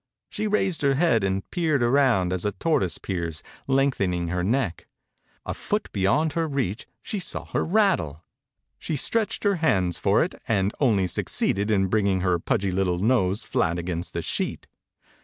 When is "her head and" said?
0.81-1.47